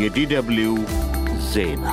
[0.00, 0.70] የዲደብልዩ
[1.52, 1.84] ዜና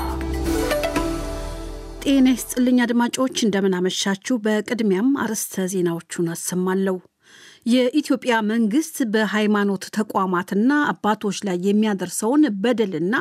[2.03, 6.97] ጤና ይስጥልኝ አድማጮች፣ እንደምናመሻችሁ። በቅድሚያም አርዕስተ ዜናዎቹን አሰማለሁ።
[7.65, 13.15] የኢትዮጵያ መንግስት በሃይማኖት ተቋማትና አባቶች ላይ የሚያደርሰውን በደልና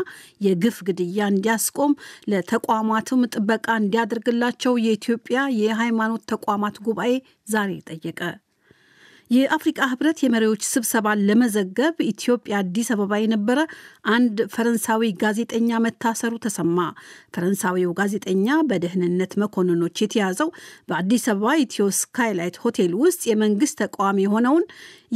[0.46, 1.94] የግፍ ግድያ እንዲያስቆም
[2.32, 7.14] ለተቋማትም ጥበቃ እንዲያደርግላቸው የኢትዮጵያ የሃይማኖት ተቋማት ጉባኤ
[7.50, 8.20] ዛሬ ጠየቀ።
[9.30, 13.58] የአፍሪቃ ህብረት የመሪዎች ስብሰባን ለመዘገብ ኢትዮጵያ አዲስ አበባ የነበረ
[14.14, 16.78] አንድ ፈረንሳዊ ጋዜጠኛ መታሰሩ ተሰማ።
[17.36, 20.50] ፈረንሳዊው ጋዜጠኛ በደህንነት መኮንኖች የተያዘው
[20.88, 24.66] በአዲስ አበባ ኢትዮ ስካይላይት ሆቴል ውስጥ የመንግስት ተቃዋሚ የሆነውን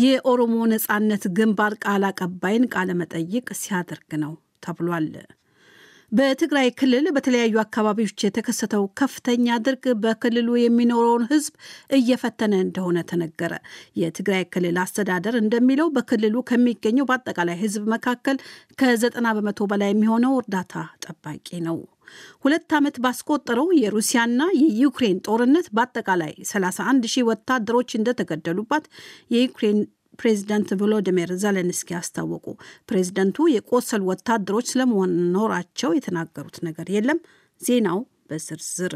[0.05, 4.35] የኦሮሞ ነጻነት ግንባር ቃል አቀባይን ቃለመጠይቅ ሲያደርግ ነው
[4.67, 5.09] ተብሏል።
[6.13, 11.55] በትግራይ ክልል በተለያዩ አካባቢዎች የተከሰተው ከፍተኛ ድርቅ በክልሉ የሚኖረውን ሕዝብ
[11.99, 13.53] እየፈተነ እንደሆነ ተነገረ።
[14.01, 18.39] የትግራይ ክልል አስተዳደር እንደሚለው በክልሉ ከሚገኘው በአጠቃላይ ሕዝብ መካከል
[18.81, 21.79] ከዘጠና በመቶ በላይ የሚሆነው እርዳታ ጠባቂ ነው።
[22.45, 28.85] ሁለት ዓመት ባስቆጠረው የሩሲያና የዩክሬን ጦርነት በአጠቃላይ 31 ሺህ ወታደሮች እንደተገደሉባት
[29.35, 29.79] የዩክሬን
[30.19, 32.47] ፕሬዚዳንት ቮሎዲሚር ዘለንስኪ አስታወቁ።
[32.89, 37.21] ፕሬዚደንቱ የቆሰሉ ወታደሮች ስለመኖራቸው የተናገሩት ነገር የለም።
[37.61, 38.95] ዜናው በዝርዝር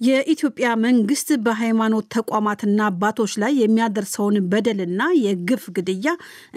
[0.00, 6.08] የኢትዮጵያ መንግስት በሃይማኖት ተቋማትና አባቶች ላይ የሚያደርሰውን በደልና የግፍ ግድያ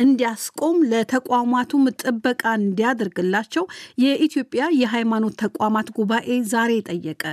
[0.03, 3.65] እንዲያስቆም ለተቋማቱም ጥበቃ እንዲያደርግላቸው
[4.03, 7.23] የኢትዮጵያ የሃይማኖት ተቋማት ጉባኤ ዛሬ ጠየቀ።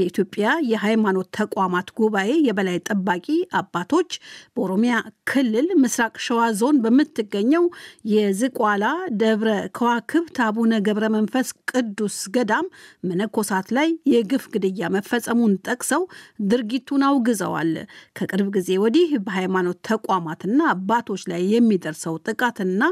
[0.00, 3.26] የኢትዮጵያ የሃይማኖት ተቋማት ጉባኤ የበላይ ጠባቂ
[3.60, 4.10] አባቶች
[4.54, 4.94] በኦሮሚያ
[5.30, 7.64] ክልል ምስራቅ ሸዋ ዞን በምትገኘው
[8.12, 8.84] የዝቋላ
[9.20, 12.66] ደብረ ከዋክብት አቡነ ገብረ መንፈስ ቅዱስ ገዳም
[13.08, 16.02] መነኮሳት ላይ የግፍ ግድያ መፈጸሙ ጠቅሰው
[16.48, 17.72] ድርጊቱን አውግዘዋል።
[18.18, 22.82] ከቅርብ ጊዜ ወዲህ በሃይማኖት ተቋማትና አባቶች ላይ የሚደርሰው ጥቃትና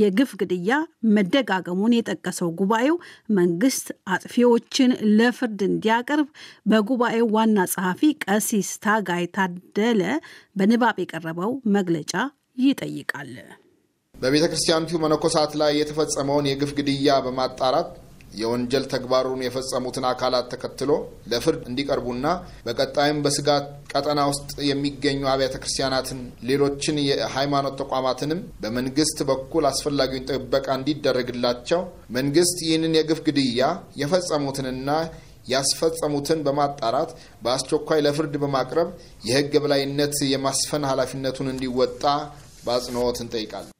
[0.00, 0.78] የግፍ ግድያ
[1.16, 2.96] መደጋገሙን የጠቀሰው ጉባኤው
[3.38, 6.28] መንግስት አጥፊዎችን ለፍርድ እንዲያቀርብ
[6.70, 10.02] በጉባኤው ዋና ጸሐፊ ቀሲስ ታጋይ ታደለ
[10.56, 12.12] በንባብ የቀረበው መግለጫ
[12.64, 13.30] ይጠይቃል።
[14.14, 17.88] በቤተ ክርስቲያኒቱ መነኮሳት ላይ የተፈጸመውን የግፍ ግድያ በማጣራት
[18.34, 20.90] የወንጀል ተግባሩን የፈጸሙትን አካላት ተከትሎ
[21.32, 22.26] ለፍርድ እንዲቀርቡና
[22.66, 31.82] በቀጣይም በስጋት ቀጠና ውስጥ የሚገኙ አብያተ ክርስቲያናትን፣ ሌሎችን የሃይማኖት ተቋማትንም በመንግስት በኩል አስፈላጊውን ጥበቃ እንዲደረግላቸው
[32.18, 33.68] መንግስት ይህንን የግፍ ግድያ
[34.02, 34.88] የፈጸሙትንና
[35.48, 37.10] ያስፈጸሙትን በማጣራት
[37.42, 38.90] በአስቸኳይ ለፍርድ በማቅረብ
[39.28, 42.02] የሕግ የበላይነት የማስፈን ኃላፊነቱን እንዲወጣ
[42.66, 43.73] በአጽንኦት እንጠይቃለን።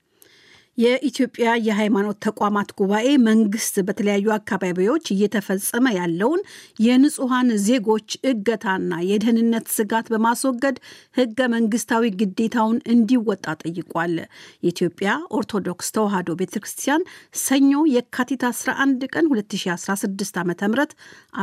[0.78, 6.40] የኢትዮጵያ የሃይማኖት ተቋማት ጉባኤ መንግስት በተለያዩ አካባቢዎች እየተፈጸመ ያለውን
[6.84, 10.78] የንጹሐን ዜጎች እገታና የደህንነት ስጋት በማስወገድ
[11.18, 14.16] ህገ መንግስታዊ ግዴታውን እንዲወጣ ጠይቋል።
[14.64, 17.06] የኢትዮጵያ ኦርቶዶክስ ተዋሕዶ ቤተ ክርስቲያን
[17.44, 20.86] ሰኞ የካቲት 11 ቀን 2016 ዓ ም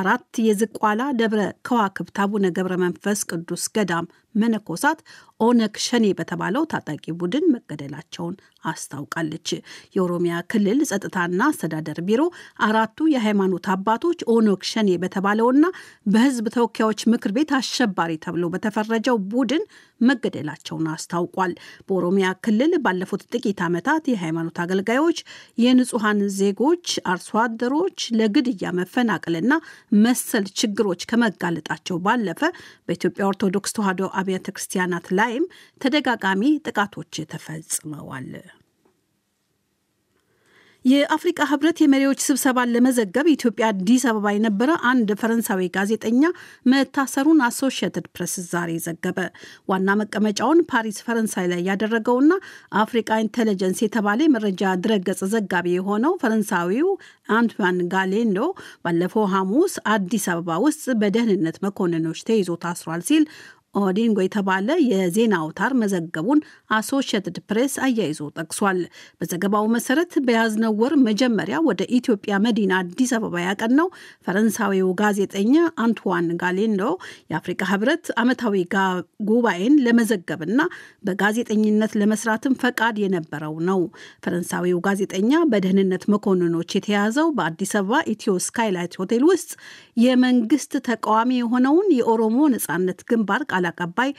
[0.01, 4.05] አራት የዝቋላ ደብረ ከዋክብት አቡነ ገብረ መንፈስ ቅዱስ ገዳም
[4.35, 4.99] መነኮሳት
[5.41, 8.35] ኦነግ ሸኔ በተባለው ታጣቂ ቡድን መገደላቸውን
[9.23, 9.49] አስታውቃለች።
[9.95, 12.21] የኦሮሚያ ክልል ጸጥታና አስተዳደር ቢሮ
[12.67, 15.65] አራቱ የሃይማኖት አባቶች ኦነግ ሸኔ በተባለውና
[16.13, 19.63] በህዝብ ተወካዮች ምክር ቤት አሸባሪ ተብሎ በተፈረጀው ቡድን
[20.01, 21.51] መገደላቸውን አስታውቋል።
[21.87, 25.19] በኦሮሚያ ክልል ባለፉት ጥቂት ዓመታት የሃይማኖት አገልጋዮች
[25.63, 29.53] የንጹሐን ዜጎች አርሶ አደሮች ለግድያ መፈናቀልና
[30.05, 32.41] መሰል ችግሮች ከመጋለጣቸው ባለፈ
[32.87, 35.45] በኢትዮጵያ ኦርቶዶክስ ተዋሕዶ አብያተ ክርስቲያናት ላይም
[35.81, 38.31] ተደጋጋሚ ጥቃቶች ተፈጽመዋል።
[40.85, 46.23] የአፍሪቃ ህብረት የመሪዎች ስብሰባን ለመዘገብ ኢትዮጵያ አዲስ አበባ የነበረ አንድ ፈረንሳዊ ጋዜጠኛ
[46.71, 49.17] መታሰሩን አሶሺየትድ ፕሬስ ዛሬ ዘገበ።
[49.71, 52.31] ዋና መቀመጫውን ፓሪስ ፈረንሳይ ላይ ያደረገውና
[52.81, 56.89] አፍሪቃ ኢንቴሊጀንስ የተባለ የመረጃ ድረገጽ ዘጋቢ የሆነው ፈረንሳዊው
[57.35, 58.39] አንቷን ጋሌንዶ
[58.85, 63.25] ባለፈው ሐሙስ አዲስ አበባ ውስጥ በደህንነት መኮንኖች ተይዞ ታስሯል ሲል
[63.75, 66.39] ኦዲንጎ የተባለ የዜና አውታር መዘገቡን
[66.77, 68.79] አሶሺየትድ ፕሬስ አያይዞ ጠቅሷል።
[69.19, 73.87] በዘገባው መሰረት በያዝነው ወር መጀመሪያ ወደ ኢትዮጵያ መዲና አዲስ አበባ ያቀናው
[74.25, 76.84] ፈረንሳዊው ጋዜጠኛ አንትዋን ጋሌንዶ
[77.31, 78.57] የአፍሪካ ህብረት ዓመታዊ
[79.29, 80.59] ጉባኤን ለመዘገብና
[81.07, 83.81] በጋዜጠኝነት ለመስራትም ፈቃድ የነበረው ነው።
[84.25, 89.51] ፈረንሳዊው ጋዜጠኛ በደህንነት መኮንኖች የተያዘው በአዲስ አበባ ኢትዮ ስካይላይት ሆቴል ውስጥ
[90.03, 94.13] የመንግስት ተቃዋሚ የሆነውን የኦሮሞ ነጻነት ግንባር ቃል አቀባይ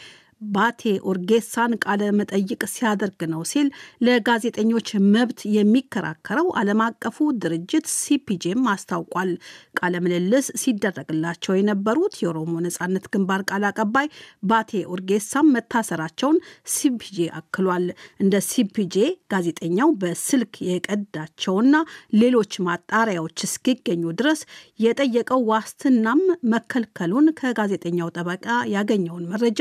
[0.50, 3.68] ባቴ ኦርጌሳን ቃለ መጠይቅ ሲያደርግ ነው ሲል
[4.06, 9.30] ለጋዜጠኞች መብት የሚከራከረው ዓለም አቀፉ ድርጅት ሲፒጄም አስታውቋል።
[9.78, 14.08] ቃለ ምልልስ ሲደረግላቸው የነበሩት የኦሮሞ ነጻነት ግንባር ቃል አቀባይ
[14.50, 16.38] ባቴ ኦርጌሳም መታሰራቸውን
[16.74, 17.86] ሲፒጄ አክሏል።
[18.22, 18.96] እንደ ሲፒጄ
[19.32, 21.74] ጋዜጠኛው በስልክ የቀዳቸውና
[22.22, 24.40] ሌሎች ማጣሪያዎች እስኪገኙ ድረስ
[24.80, 26.20] የጠየቀው ዋስትናም
[26.52, 29.60] መከልከሉን ከጋዜጠኛው ጠበቃ ያገኘውን መረጃ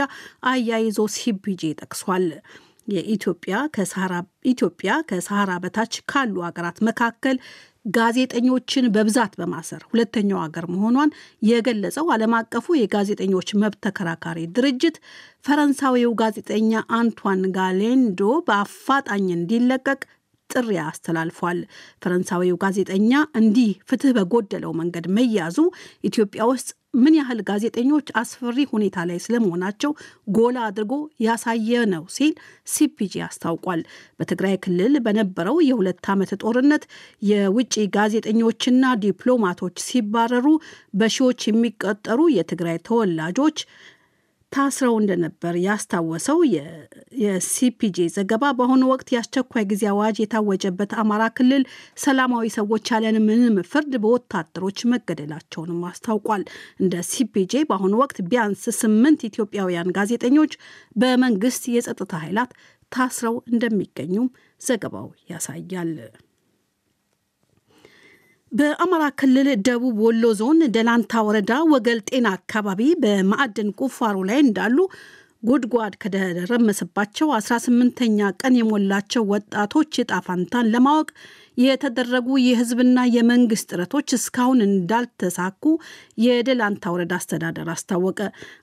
[0.71, 2.25] አያይዞ ሲፒጄ ጠቅሷል።
[3.11, 3.55] ኢትዮጵያ
[5.09, 7.37] ከሰሃራ በታች ካሉ ሀገራት መካከል
[7.95, 14.97] ጋዜጠኞችን በብዛት በማሰር ሁለተኛው ሀገር መሆኗን የገለጸው ዓለም አቀፉ የጋዜጠኞች መብት ተከራካሪ ድርጅት
[15.47, 20.01] ፈረንሳዊው ጋዜጠኛ አንቷን ጋሌንዶ በአፋጣኝ እንዲለቀቅ
[20.53, 21.59] ጥሪ አስተላልፏል።
[22.03, 25.57] ፈረንሳዊው ጋዜጠኛ እንዲህ ፍትህ በጎደለው መንገድ መያዙ
[26.09, 29.91] ኢትዮጵያ ውስጥ ምን ያህል ጋዜጠኞች አስፈሪ ሁኔታ ላይ ስለመሆናቸው
[30.35, 30.93] ጎላ አድርጎ
[31.25, 32.33] ያሳየ ነው ሲል
[32.73, 33.81] ሲፒጂ አስታውቋል።
[34.19, 36.83] በትግራይ ክልል በነበረው የሁለት ዓመት ጦርነት
[37.29, 40.47] የውጭ ጋዜጠኞችና ዲፕሎማቶች ሲባረሩ
[40.95, 43.57] በሺዎች የሚቆጠሩ የትግራይ ተወላጆች
[44.51, 46.39] ታስረው እንደነበር ያስታወሰው
[47.21, 51.63] የሲፒጄ ዘገባ በአሁኑ ወቅት የአስቸኳይ ጊዜ አዋጅ የታወጀበት አማራ ክልል
[52.03, 56.43] ሰላማዊ ሰዎች ያለን ምንም ፍርድ በወታደሮች መገደላቸውንም አስታውቋል።
[56.83, 60.53] እንደ ሲፒጄ በአሁኑ ወቅት ቢያንስ ስምንት ኢትዮጵያውያን ጋዜጠኞች
[60.95, 62.51] በመንግስት የጸጥታ ኃይላት
[62.91, 64.27] ታስረው እንደሚገኙም
[64.61, 65.93] ዘገባው ያሳያል።
[68.51, 74.77] በአማራ ክልል ደቡብ ወሎ ዞን ደላንታ ወረዳ ወገል ጤና አካባቢ በማዕድን ቁፋሮ ላይ እንዳሉ
[75.43, 79.93] ጉድጓድ ከደረመሰባቸው 18ኛ ቀን የሞላቸው ወጣቶች
[80.27, 81.07] ፈንታን ለማወቅ
[81.57, 85.63] የተደረጉ የህዝብና የመንግስት ጥረቶች እስካሁን እንዳልተሳኩ
[86.25, 88.19] የደላንታ ወረዳ አስተዳደር አስታወቀ።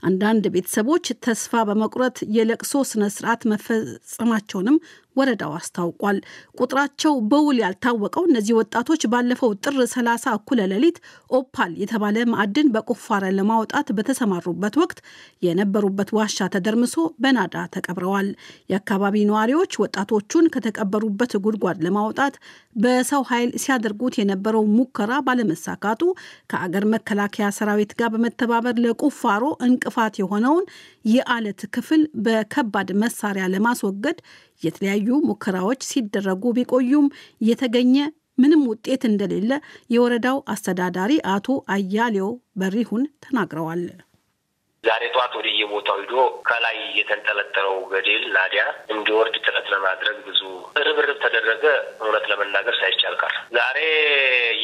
[0.09, 4.79] አንዳንድ ቤተሰቦች ተስፋ በመቁረጥ የለቅሶ ስነስርዓት መፈጸማቸውንም
[5.17, 6.19] ወረዳው አስታውቋል።
[6.59, 10.99] ቁጥራቸው በውል ያልታወቀው እነዚህ ወጣቶች ባለፈው ጥር 30 እኩለ ሌሊት
[11.33, 15.01] ኦፓል የተባለ ማዕድን በቁፋረ ለማውጣት በተሰማሩበት ወቅት
[15.47, 18.29] የነበሩበት ዋሻ ተደርምሶ በናዳ ተቀብረዋል።
[18.73, 22.35] የአካባቢ ነዋሪዎች ወጣቶቹን ከተቀበሩበት ጉድጓድ ለማውጣት
[22.79, 26.03] በሰው ኃይል ሲያደርጉት የነበረው ሙከራ ባለመሳካቱ
[26.51, 30.67] ከአገር መከላከያ ሰራዊት ጋር በመተባበር ለቁፋሮ እንቅፋት የሆነውን
[31.13, 34.21] የአለት ክፍል በከባድ መሳሪያ ለማስወገድ
[34.63, 37.09] የተለያዩ ሙከራዎች ሲደረጉ ቢቆዩም
[37.49, 37.97] የተገኘ
[38.39, 39.53] ምንም ውጤት እንደሌለ
[39.95, 42.29] የወረዳው አስተዳዳሪ አቶ አያሌው
[42.61, 43.83] በሪሁን ተናግረዋል።
[44.85, 46.15] ዛሬ ጠዋት ወደ የቦታው ሂዶ
[46.49, 50.41] ከላይ የተንጠለጠለው ገደል ናዲያ እንዲወርድ ጥረት ለማድረግ ብዙ
[50.87, 51.65] ርብርብ ተደረገ።
[52.01, 53.79] እውነት ለመናገር ሳይቻል ቀር ዛሬ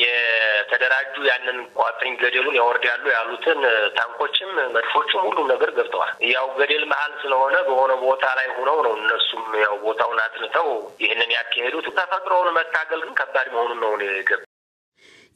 [0.04, 3.60] የተደራጁ ያንን ቋጥኝ ገደሉን ያወርዳሉ ያሉትን
[3.98, 9.44] ታንኮችም መድፎችም ሁሉም ነገር ገብተዋል። ያው ገደል መሀል ስለሆነ በሆነ ቦታ ላይ ሆነው ነው እነሱም
[9.64, 10.68] ያው ቦታውን አጥንተው
[11.04, 13.92] ይህንን ያካሄዱት። ተፈጥሮውን መታገል ግን ከባድ መሆኑን ነው
[14.30, 14.42] ገብ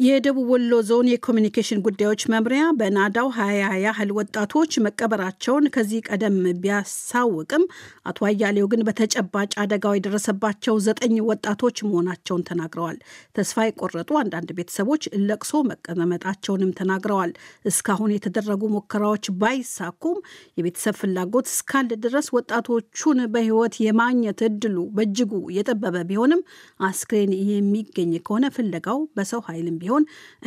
[0.00, 7.64] የደቡብ ወሎ ዞን የኮሚኒኬሽን ጉዳዮች መምሪያ በናዳው ሀያ ያህል ወጣቶች መቀበራቸውን ከዚህ ቀደም ቢያሳውቅም
[8.10, 12.98] አቶ አያሌው ግን በተጨባጭ አደጋው የደረሰባቸው ዘጠኝ ወጣቶች መሆናቸውን ተናግረዋል።
[13.38, 17.32] ተስፋ የቆረጡ አንዳንድ ቤተሰቦች ለቅሶ መቀመጣቸውንም ተናግረዋል።
[17.70, 20.20] እስካሁን የተደረጉ ሙከራዎች ባይሳኩም
[20.58, 26.46] የቤተሰብ ፍላጎት እስካለ ድረስ ወጣቶቹን በሕይወት የማግኘት እድሉ በእጅጉ የጠበበ ቢሆንም
[26.84, 29.86] አስክሬን የሚገኝ ከሆነ ፍለጋው በሰው ኃይልም ቢሆን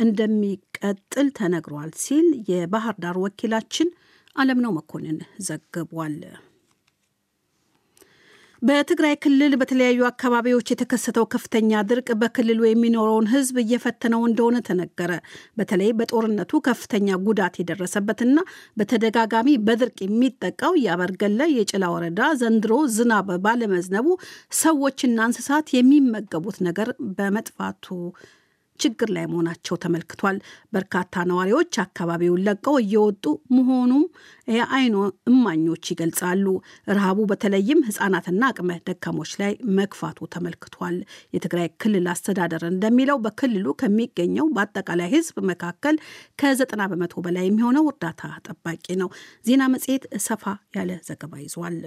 [0.02, 3.90] እንደሚቀጥል ተነግሯል ሲል የባህር ዳር ወኪላችን
[4.36, 6.16] አለምነው መኮንን ዘግቧል።
[8.62, 15.12] በትግራይ ክልል በተለያዩ አካባቢዎች የተከሰተው ከፍተኛ ድርቅ በክልሉ የሚኖረውን ሕዝብ እየፈተነው እንደሆነ ተነገረ።
[15.58, 18.36] በተለይ በጦርነቱ ከፍተኛ ጉዳት የደረሰበትና
[18.76, 24.06] በተደጋጋሚ በድርቅ የሚጠቃው የአበርገለ የጭላ ወረዳ ዘንድሮ ዝናብ ባለመዝነቡ
[24.60, 27.88] ሰዎችና እንስሳት የሚመገቡት ነገር በመጥፋቱ
[28.80, 30.36] ችግር ላይ መሆናቸው ተመልክቷል።
[30.72, 33.24] በርካታ ነዋሪዎች አካባቢውን ለቀው እየወጡ
[33.56, 34.04] መሆኑም
[34.48, 34.96] የአይኖ
[35.30, 36.46] እማኞች ይገልጻሉ።
[36.92, 40.96] ረሃቡ በተለይም ሕጻናትና አቅመ ደካሞች ላይ መግፋቱ ተመልክቷል።
[41.34, 45.98] የትግራይ ክልል አስተዳደር እንደሚለው በክልሉ ከሚገኘው በአጠቃላይ ሕዝብ መካከል
[46.42, 49.10] ከዘጠና በመቶ በላይ የሚሆነው እርዳታ ጠባቂ ነው።
[49.44, 50.44] ዜና መጽሔት ሰፋ
[50.76, 51.78] ያለ ዘገባ ይዟል።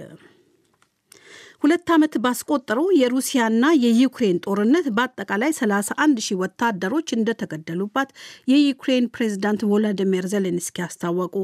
[1.62, 8.10] ሁለት ዓመት ባስቆጠረው የሩሲያና የዩክሬን ጦርነት በአጠቃላይ 31 ሺህ ወታደሮች እንደተገደሉባት
[8.52, 11.34] የዩክሬን ፕሬዝዳንት ቮሎዲሚር ዜሌንስኪ አስታወቁ።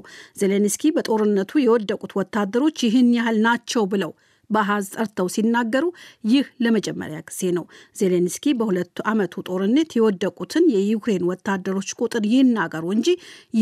[0.41, 4.13] ዜሌንስኪ በጦርነቱ የወደቁት ወታደሮች ይህን ያህል ናቸው ብለው
[4.53, 5.85] በአሃዝ ጠርተው ሲናገሩ
[6.31, 7.65] ይህ ለመጀመሪያ ጊዜ ነው።
[8.01, 8.81] ዜሌንስኪ በሁለቱ
[9.13, 13.09] ዓመቱ ጦርነት የወደቁትን የዩክሬን ወታደሮች ቁጥር ይናገሩ እንጂ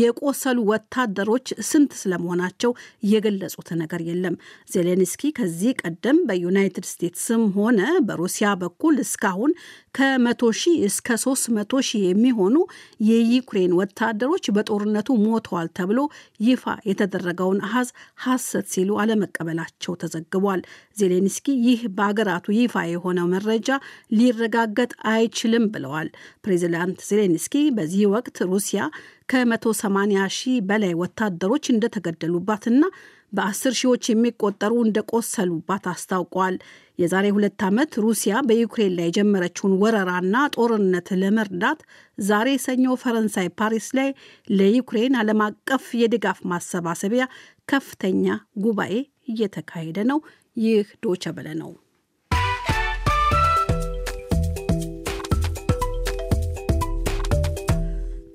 [0.01, 2.73] የቆሰሉ ወታደሮች ስንት ስለመሆናቸው
[3.11, 4.35] የገለጹት ነገር የለም።
[4.71, 9.51] ዜሌንስኪ ከዚህ ቀደም በዩናይትድ ስቴትስም ሆነ በሩሲያ በኩል እስካሁን
[9.95, 12.55] ከመቶ ሺህ እስከ ሶስት መቶ ሺህ የሚሆኑ
[13.07, 15.99] የዩክሬን ወታደሮች በጦርነቱ ሞተዋል ተብሎ
[16.45, 17.89] ይፋ የተደረገውን አሃዝ
[18.23, 20.61] ሐሰት ሲሉ አለመቀበላቸው ተዘግቧል።
[20.97, 23.69] ዜሌንስኪ ይህ በአገራቱ ይፋ የሆነው መረጃ
[24.17, 26.09] ሊረጋገጥ አይችልም ብለዋል።
[26.45, 28.81] ፕሬዚዳንት ዜሌንስኪ በዚህ ወቅት ሩሲያ
[29.31, 32.81] ከ180 ሺህ በላይ ወታደሮች እንደተገደሉባትና
[33.33, 36.55] በአስር ሺዎች የሚቆጠሩ እንደቆሰሉባት አስታውቋል።
[36.99, 41.79] የዛሬ ሁለት ዓመት ሩሲያ በዩክሬን ላይ የጀመረችውን ወረራና ጦርነት ለመርዳት
[42.23, 44.09] ዛሬ ሰኞ ፈረንሳይ ፓሪስ ላይ
[44.53, 47.25] ለዩክሬን ዓለም አቀፍ የድጋፍ ማሰባሰቢያ
[47.71, 48.25] ከፍተኛ
[48.63, 48.93] ጉባኤ
[49.31, 50.21] እየተካሄደ ነው።
[50.57, 51.71] ይህ ዶቸ በለ ነው።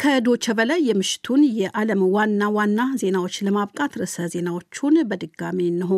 [0.09, 5.91] ከዶቸ በላይ የምሽቱን የዓለም ዋና ዋና ዜናዎች ለማብቃት ርዕሰ ዜናዎቹን በድጋሚ እንሆ።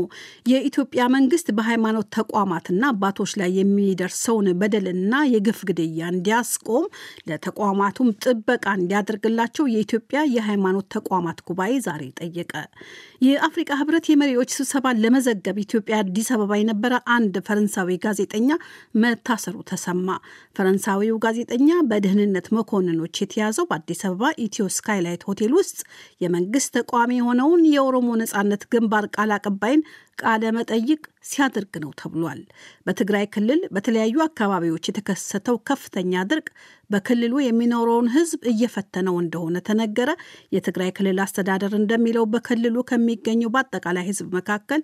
[0.52, 6.86] የኢትዮጵያ መንግስት በሃይማኖት ተቋማትና አባቶች ላይ የሚደርሰውን በደልና የግፍ ግድያ እንዲያስቆም
[7.30, 12.54] ለተቋማቱም ጥበቃ እንዲያደርግላቸው የኢትዮጵያ የሃይማኖት ተቋማት ጉባኤ ዛሬ ጠየቀ።
[13.20, 18.50] የአፍሪቃ ህብረት የመሪዎች ስብሰባን ለመዘገብ ኢትዮጵያ አዲስ አበባ የነበረ አንድ ፈረንሳዊ ጋዜጠኛ
[19.02, 20.08] መታሰሩ ተሰማ።
[20.58, 25.78] ፈረንሳዊው ጋዜጠኛ በደህንነት መኮንኖች የተያዘው በአዲስ አበባ ኢትዮ ስካይላይት ሆቴል ውስጥ
[26.24, 29.82] የመንግስት ተቋሚ የሆነውን የኦሮሞ ነጻነት ግንባር ቃል አቀባይን
[30.18, 32.40] ቃለ መጠይቅ ሲያደርግ ነው ተብሏል።
[32.86, 36.48] በትግራይ ክልል በተለያዩ አካባቢዎች የተከሰተው ከፍተኛ ድርቅ
[36.90, 40.10] በክልሉ የሚኖረውን ህዝብ እየፈተነው እንደሆነ ተነገረ።
[40.56, 44.82] የትግራይ ክልል አስተዳደር እንደሚለው በክልሉ ከሚገኘው በአጠቃላይ ህዝብ መካከል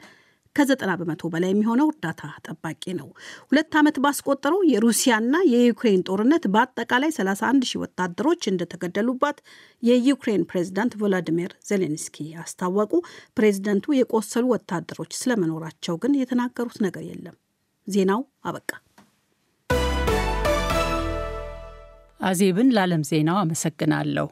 [0.56, 3.08] ከዘጠና በመቶ በላይ የሚሆነው እርዳታ ጠባቂ ነው።
[3.46, 9.38] ሁለት ዓመት ባስቆጠረው የሩሲያና የዩክሬን ጦርነት በአጠቃላይ 31 ሺህ ወታደሮች እንደተገደሉባት
[9.82, 12.92] የዩክሬን ፕሬዝዳንት ቮሎዲሚር ዜሌንስኪ አስታወቁ።
[13.36, 17.36] ፕሬዝደንቱ የቆሰሉ ወታደሮች ስለመኖራቸው ግን የተናገሩት ነገር የለም።
[17.88, 18.70] ዜናው አበቃ።
[22.20, 24.26] አዜብን ለዓለም ዜናው አመሰግናለሁ።